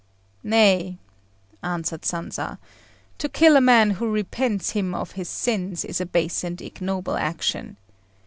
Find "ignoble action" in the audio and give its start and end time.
6.59-7.77